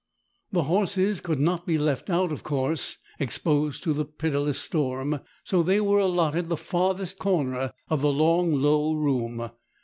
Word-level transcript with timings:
The 0.51 0.63
horses 0.63 1.21
could 1.21 1.39
not 1.39 1.67
be 1.67 1.77
left 1.77 2.09
out, 2.09 2.31
of 2.31 2.41
course, 2.41 2.97
exposed 3.19 3.83
to 3.83 3.93
the 3.93 4.03
pitiless 4.03 4.57
storm, 4.59 5.19
so 5.43 5.61
they 5.61 5.79
were 5.79 5.99
allotted 5.99 6.49
the 6.49 6.57
farthest 6.57 7.19
corner 7.19 7.71
of 7.87 8.01
the 8.01 8.11
long, 8.11 8.51
low 8.51 8.95
room. 8.95 9.51